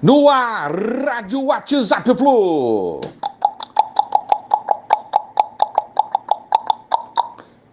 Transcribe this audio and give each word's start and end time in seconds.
No 0.00 0.28
ar, 0.28 0.70
Rádio 0.72 1.46
WhatsApp 1.46 2.14
Flu. 2.14 3.00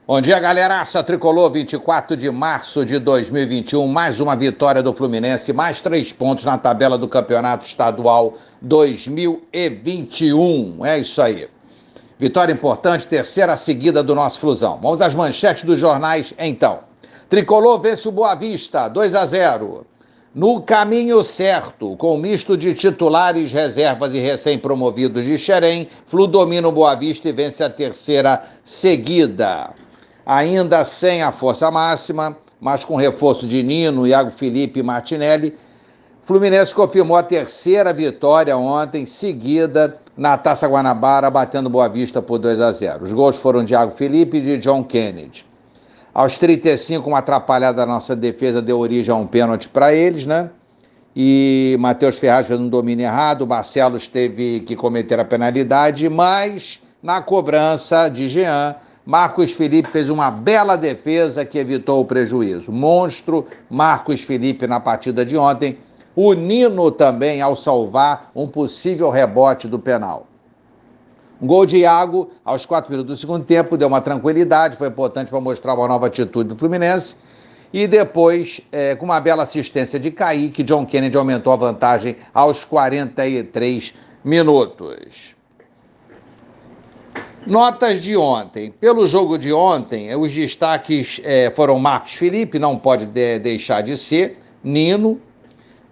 Bom 0.07 0.21
dia, 0.21 0.39
galeraça. 0.39 1.03
Tricolor, 1.03 1.51
24 1.51 2.17
de 2.17 2.31
março 2.31 2.83
de 2.83 2.97
2021. 2.97 3.87
Mais 3.87 4.19
uma 4.19 4.35
vitória 4.35 4.81
do 4.81 4.91
Fluminense, 4.91 5.53
mais 5.53 5.81
três 5.81 6.11
pontos 6.11 6.45
na 6.45 6.57
tabela 6.57 6.97
do 6.97 7.07
Campeonato 7.07 7.63
Estadual 7.63 8.33
2021. 8.59 10.83
É 10.83 10.97
isso 10.97 11.21
aí. 11.21 11.47
Vitória 12.17 12.51
importante, 12.51 13.05
terceira 13.05 13.55
seguida 13.55 14.01
do 14.01 14.15
nosso 14.15 14.39
Flusão. 14.39 14.79
Vamos 14.81 14.99
às 14.99 15.13
manchetes 15.13 15.63
dos 15.63 15.79
jornais, 15.79 16.33
então. 16.39 16.79
Tricolor 17.29 17.79
vence 17.79 18.07
o 18.07 18.11
Boa 18.11 18.33
Vista, 18.33 18.87
2 18.87 19.13
a 19.13 19.27
0 19.27 19.85
no 20.35 20.61
caminho 20.61 21.23
certo, 21.23 21.95
com 21.95 22.17
misto 22.17 22.57
de 22.57 22.75
titulares, 22.75 23.53
reservas 23.53 24.13
e 24.13 24.19
recém-promovidos 24.19 25.23
de 25.23 25.37
Xerém, 25.37 25.87
Flu 26.07 26.27
domina 26.27 26.67
o 26.67 26.73
Boa 26.73 26.93
Vista 26.93 27.29
e 27.29 27.31
vence 27.31 27.63
a 27.63 27.69
terceira 27.69 28.43
seguida. 28.61 29.69
Ainda 30.25 30.83
sem 30.83 31.23
a 31.23 31.31
força 31.31 31.71
máxima, 31.71 32.37
mas 32.59 32.83
com 32.83 32.97
reforço 32.97 33.47
de 33.47 33.63
Nino, 33.63 34.05
Iago 34.05 34.29
Felipe 34.29 34.81
e 34.81 34.83
Martinelli, 34.83 35.57
Fluminense 36.21 36.75
confirmou 36.75 37.15
a 37.15 37.23
terceira 37.23 37.93
vitória 37.93 38.57
ontem, 38.57 39.05
seguida 39.05 39.97
na 40.17 40.37
Taça 40.37 40.67
Guanabara, 40.67 41.31
batendo 41.31 41.69
Boa 41.69 41.87
Vista 41.87 42.21
por 42.21 42.39
2 42.39 42.59
a 42.59 42.73
0. 42.73 43.05
Os 43.05 43.13
gols 43.13 43.37
foram 43.37 43.63
de 43.63 43.71
Iago 43.71 43.91
Felipe 43.91 44.37
e 44.37 44.41
de 44.41 44.57
John 44.57 44.83
Kennedy. 44.83 45.45
Aos 46.15 46.37
35, 46.37 47.09
uma 47.09 47.17
atrapalhada 47.17 47.79
da 47.79 47.85
nossa 47.85 48.15
defesa 48.15 48.61
deu 48.61 48.79
origem 48.79 49.13
a 49.13 49.17
um 49.17 49.27
pênalti 49.27 49.67
para 49.67 49.93
eles, 49.93 50.25
né? 50.25 50.49
E 51.13 51.75
Matheus 51.77 52.17
Ferraz 52.17 52.47
fez 52.47 52.57
um 52.57 52.69
domínio 52.69 53.03
errado, 53.03 53.41
o 53.41 53.45
Barcelos 53.45 54.07
teve 54.07 54.61
que 54.61 54.77
cometer 54.77 55.19
a 55.19 55.25
penalidade, 55.25 56.07
mas 56.07 56.79
na 57.03 57.21
cobrança 57.21 58.07
de 58.07 58.29
Jean, 58.29 58.75
Marcos 59.05 59.51
Felipe 59.51 59.89
fez 59.89 60.09
uma 60.09 60.31
bela 60.31 60.77
defesa 60.77 61.43
que 61.43 61.57
evitou 61.57 61.99
o 61.99 62.05
prejuízo. 62.05 62.71
Monstro 62.71 63.45
Marcos 63.69 64.21
Felipe 64.21 64.65
na 64.67 64.79
partida 64.79 65.25
de 65.25 65.35
ontem. 65.35 65.77
O 66.15 66.31
Nino 66.31 66.91
também 66.91 67.41
ao 67.41 67.57
salvar 67.57 68.31
um 68.33 68.47
possível 68.47 69.09
rebote 69.09 69.67
do 69.67 69.77
penal. 69.77 70.27
Um 71.41 71.47
gol 71.47 71.65
de 71.65 71.77
Iago 71.77 72.29
aos 72.43 72.65
quatro 72.65 72.91
minutos 72.91 73.17
do 73.17 73.19
segundo 73.19 73.43
tempo 73.43 73.77
deu 73.77 73.87
uma 73.87 74.01
tranquilidade, 74.01 74.77
foi 74.77 74.87
importante 74.87 75.29
para 75.29 75.39
mostrar 75.41 75.73
uma 75.73 75.87
nova 75.87 76.07
atitude 76.07 76.49
do 76.49 76.57
Fluminense. 76.57 77.15
E 77.73 77.87
depois, 77.87 78.61
é, 78.71 78.95
com 78.95 79.05
uma 79.05 79.19
bela 79.19 79.43
assistência 79.43 79.99
de 79.99 80.09
Kaique, 80.11 80.63
John 80.63 80.85
Kennedy 80.85 81.17
aumentou 81.17 81.51
a 81.51 81.57
vantagem 81.57 82.15
aos 82.33 82.63
43 82.63 83.93
minutos. 84.23 85.35
Notas 87.45 88.01
de 88.01 88.15
ontem. 88.15 88.71
Pelo 88.71 89.05
jogo 89.05 89.37
de 89.37 89.51
ontem, 89.51 90.15
os 90.15 90.33
destaques 90.33 91.21
é, 91.23 91.51
foram 91.51 91.77
Marcos 91.77 92.13
Felipe, 92.13 92.57
não 92.57 92.77
pode 92.77 93.05
de, 93.05 93.39
deixar 93.39 93.81
de 93.81 93.97
ser, 93.97 94.39
Nino, 94.63 95.19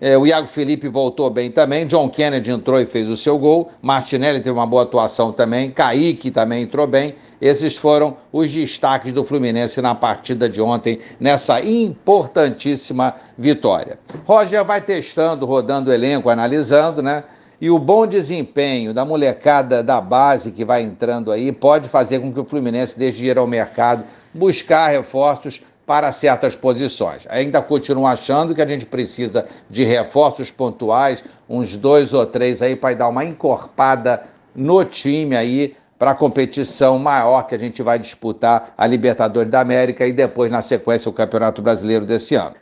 é, 0.06 0.18
o 0.18 0.28
Iago 0.28 0.50
Felipe 0.50 0.90
voltou 0.90 1.30
bem 1.30 1.50
também. 1.50 1.88
John 1.88 2.10
Kennedy 2.10 2.52
entrou 2.52 2.78
e 2.78 2.86
fez 2.86 3.08
o 3.08 3.16
seu 3.16 3.38
gol. 3.38 3.72
Martinelli 3.82 4.42
teve 4.42 4.52
uma 4.52 4.68
boa 4.68 4.84
atuação 4.84 5.32
também. 5.32 5.72
Kaique 5.72 6.30
também 6.30 6.64
entrou 6.64 6.86
bem. 6.86 7.16
Esses 7.40 7.78
foram 7.78 8.18
os 8.30 8.52
destaques 8.52 9.14
do 9.14 9.24
Fluminense 9.24 9.82
na 9.82 9.96
partida 9.96 10.50
de 10.50 10.60
ontem, 10.60 11.00
nessa 11.22 11.62
importantíssima 11.62 13.16
vitória. 13.38 13.98
Roger 14.26 14.66
vai 14.66 14.82
testando, 14.82 15.46
rodando 15.46 15.90
o 15.90 15.94
elenco, 15.94 16.30
analisando, 16.30 17.02
né? 17.02 17.24
E 17.62 17.70
o 17.70 17.80
bom 17.80 18.06
desempenho 18.06 18.94
da 18.94 19.06
molecada 19.06 19.82
da 19.82 20.02
base 20.02 20.52
que 20.52 20.66
vai 20.66 20.82
entrando 20.82 21.32
aí 21.32 21.50
pode 21.50 21.88
fazer 21.88 22.20
com 22.20 22.34
que 22.34 22.42
o 22.42 22.44
Fluminense 22.44 23.00
deixe 23.00 23.24
ir 23.24 23.38
ao 23.38 23.48
mercado, 23.48 24.04
buscar 24.34 24.90
reforços 24.90 25.62
para 25.86 26.12
certas 26.12 26.56
posições. 26.56 27.26
Ainda 27.30 27.62
continuo 27.62 28.06
achando 28.06 28.56
que 28.56 28.62
a 28.62 28.68
gente 28.68 28.86
precisa 28.86 29.46
de 29.70 29.84
reforços 29.84 30.50
pontuais, 30.50 31.24
uns 31.50 31.76
dois 31.76 32.14
ou 32.14 32.26
três 32.26 32.62
aí 32.62 32.76
para 32.76 32.96
dar 32.96 33.10
uma 33.10 33.26
encorpada 33.26 34.24
no 34.56 34.84
time 34.86 35.36
aí 35.36 35.76
para 35.98 36.12
a 36.12 36.16
competição 36.16 37.00
maior 37.00 37.44
que 37.44 37.56
a 37.56 37.58
gente 37.58 37.82
vai 37.82 37.98
disputar 37.98 38.74
a 38.78 38.86
Libertadores 38.86 39.50
da 39.50 39.62
América 39.62 40.06
e 40.06 40.12
depois 40.12 40.52
na 40.52 40.62
sequência 40.62 41.10
o 41.10 41.14
Campeonato 41.14 41.62
Brasileiro 41.62 42.06
desse 42.06 42.36
ano. 42.36 42.56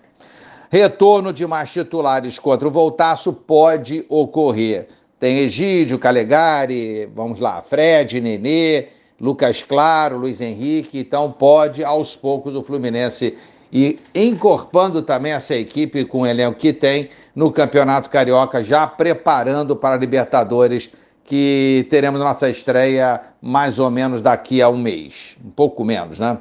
Retorno 0.70 1.34
de 1.34 1.46
mais 1.46 1.72
titulares 1.72 2.40
contra 2.40 2.68
o 2.68 2.72
Voltaço 2.72 3.34
pode 3.34 4.06
ocorrer. 4.08 4.88
Tem 5.20 5.40
Egídio, 5.40 6.00
Calegari, 6.00 7.10
vamos 7.14 7.40
lá, 7.40 7.62
Fred, 7.62 8.22
Nenê, 8.22 8.88
Lucas 9.22 9.62
Claro, 9.62 10.18
Luiz 10.18 10.42
Henrique, 10.42 10.98
então 10.98 11.32
pode 11.32 11.84
aos 11.84 12.16
poucos 12.16 12.56
o 12.56 12.64
Fluminense 12.64 13.38
ir 13.72 14.00
encorpando 14.16 15.04
também 15.04 15.32
essa 15.32 15.54
equipe 15.56 16.04
com 16.06 16.22
o 16.22 16.26
elenco 16.26 16.58
que 16.58 16.74
tem 16.74 17.08
no 17.36 17.52
Campeonato 17.52 18.10
Carioca, 18.10 18.64
já 18.64 18.88
preparando 18.88 19.76
para 19.76 19.94
a 19.94 19.98
Libertadores, 19.98 20.90
que 21.24 21.86
teremos 21.88 22.20
nossa 22.20 22.50
estreia 22.50 23.22
mais 23.40 23.78
ou 23.78 23.92
menos 23.92 24.24
daqui 24.24 24.60
a 24.60 24.68
um 24.68 24.78
mês, 24.78 25.38
um 25.46 25.52
pouco 25.52 25.86
menos, 25.86 26.20
né? 26.20 26.40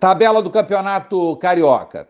Tabela 0.00 0.42
do 0.42 0.50
Campeonato 0.50 1.36
Carioca. 1.36 2.08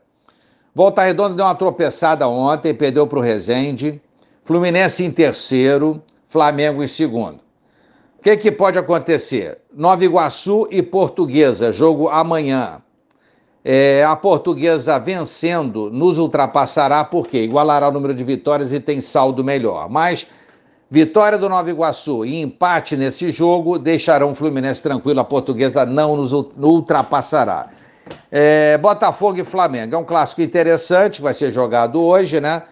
Volta 0.74 1.02
Redonda 1.02 1.34
deu 1.34 1.44
uma 1.44 1.54
tropeçada 1.54 2.26
ontem, 2.26 2.72
perdeu 2.72 3.06
para 3.06 3.18
o 3.18 3.22
Resende. 3.22 4.00
Fluminense 4.42 5.04
em 5.04 5.10
terceiro, 5.10 6.02
Flamengo 6.26 6.82
em 6.82 6.88
segundo 6.88 7.43
que, 8.24 8.38
que 8.38 8.50
pode 8.50 8.78
acontecer? 8.78 9.58
Nova 9.70 10.02
Iguaçu 10.02 10.66
e 10.70 10.82
Portuguesa, 10.82 11.70
jogo 11.70 12.08
amanhã. 12.08 12.80
É, 13.62 14.02
a 14.02 14.16
Portuguesa 14.16 14.98
vencendo 14.98 15.90
nos 15.90 16.18
ultrapassará, 16.18 17.04
porque 17.04 17.42
igualará 17.42 17.88
o 17.88 17.92
número 17.92 18.14
de 18.14 18.24
vitórias 18.24 18.72
e 18.72 18.80
tem 18.80 18.98
saldo 18.98 19.44
melhor. 19.44 19.90
Mas 19.90 20.26
vitória 20.90 21.36
do 21.36 21.50
Nova 21.50 21.68
Iguaçu 21.68 22.24
e 22.24 22.40
empate 22.40 22.96
nesse 22.96 23.30
jogo 23.30 23.78
deixarão 23.78 24.32
o 24.32 24.34
Fluminense 24.34 24.82
tranquilo, 24.82 25.20
a 25.20 25.24
Portuguesa 25.24 25.84
não 25.84 26.16
nos 26.16 26.32
ultrapassará. 26.32 27.68
É, 28.32 28.78
Botafogo 28.78 29.38
e 29.38 29.44
Flamengo 29.44 29.96
é 29.96 29.98
um 29.98 30.04
clássico 30.04 30.40
interessante, 30.40 31.20
vai 31.20 31.34
ser 31.34 31.52
jogado 31.52 32.02
hoje, 32.02 32.40
né? 32.40 32.62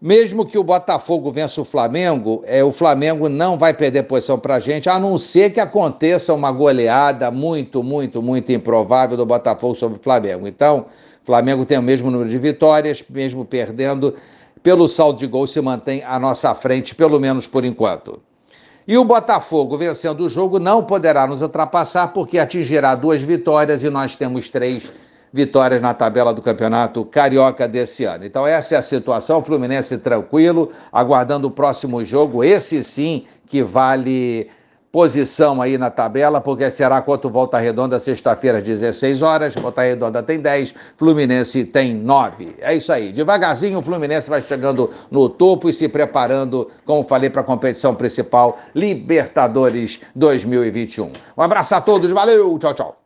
Mesmo 0.00 0.44
que 0.44 0.58
o 0.58 0.64
Botafogo 0.64 1.30
vença 1.30 1.60
o 1.60 1.64
Flamengo, 1.64 2.42
é, 2.46 2.62
o 2.62 2.72
Flamengo 2.72 3.28
não 3.28 3.56
vai 3.56 3.72
perder 3.72 4.02
posição 4.02 4.38
para 4.38 4.56
a 4.56 4.60
gente, 4.60 4.88
a 4.88 4.98
não 4.98 5.16
ser 5.16 5.52
que 5.52 5.60
aconteça 5.60 6.34
uma 6.34 6.52
goleada 6.52 7.30
muito, 7.30 7.82
muito, 7.82 8.20
muito 8.20 8.52
improvável 8.52 9.16
do 9.16 9.24
Botafogo 9.24 9.74
sobre 9.74 9.98
o 9.98 10.02
Flamengo. 10.02 10.46
Então, 10.46 10.86
o 11.22 11.26
Flamengo 11.26 11.64
tem 11.64 11.78
o 11.78 11.82
mesmo 11.82 12.10
número 12.10 12.28
de 12.28 12.36
vitórias, 12.36 13.02
mesmo 13.08 13.44
perdendo, 13.44 14.14
pelo 14.62 14.88
saldo 14.88 15.18
de 15.18 15.26
gol 15.26 15.46
se 15.46 15.60
mantém 15.60 16.02
à 16.04 16.18
nossa 16.18 16.54
frente, 16.54 16.94
pelo 16.94 17.18
menos 17.18 17.46
por 17.46 17.64
enquanto. 17.64 18.20
E 18.86 18.98
o 18.98 19.04
Botafogo, 19.04 19.78
vencendo 19.78 20.26
o 20.26 20.28
jogo, 20.28 20.58
não 20.58 20.82
poderá 20.82 21.26
nos 21.26 21.40
ultrapassar, 21.40 22.08
porque 22.08 22.38
atingirá 22.38 22.94
duas 22.94 23.22
vitórias 23.22 23.82
e 23.82 23.88
nós 23.88 24.16
temos 24.16 24.50
três 24.50 24.82
vitórias 24.82 25.13
na 25.80 25.92
tabela 25.92 26.32
do 26.32 26.40
campeonato 26.40 27.04
carioca 27.04 27.66
desse 27.66 28.04
ano. 28.04 28.24
Então, 28.24 28.46
essa 28.46 28.76
é 28.76 28.78
a 28.78 28.82
situação. 28.82 29.42
Fluminense 29.42 29.98
tranquilo, 29.98 30.70
aguardando 30.92 31.48
o 31.48 31.50
próximo 31.50 32.04
jogo. 32.04 32.44
Esse 32.44 32.82
sim 32.84 33.24
que 33.46 33.62
vale 33.62 34.48
posição 34.94 35.60
aí 35.60 35.76
na 35.76 35.90
tabela, 35.90 36.40
porque 36.40 36.70
será 36.70 37.02
contra 37.02 37.26
o 37.26 37.30
Volta 37.30 37.58
Redonda 37.58 37.98
sexta-feira 37.98 38.58
às 38.58 38.64
16 38.64 39.22
horas. 39.22 39.52
Volta 39.52 39.82
Redonda 39.82 40.22
tem 40.22 40.38
10, 40.38 40.72
Fluminense 40.96 41.64
tem 41.64 41.92
9. 41.92 42.54
É 42.60 42.76
isso 42.76 42.92
aí. 42.92 43.10
Devagarzinho 43.10 43.80
o 43.80 43.82
Fluminense 43.82 44.30
vai 44.30 44.40
chegando 44.40 44.88
no 45.10 45.28
topo 45.28 45.68
e 45.68 45.72
se 45.72 45.88
preparando, 45.88 46.70
como 46.86 47.02
falei, 47.02 47.28
para 47.28 47.40
a 47.40 47.44
competição 47.44 47.92
principal 47.92 48.56
Libertadores 48.72 49.98
2021. 50.14 51.10
Um 51.36 51.42
abraço 51.42 51.74
a 51.74 51.80
todos, 51.80 52.08
valeu, 52.12 52.56
tchau, 52.60 52.72
tchau. 52.72 53.03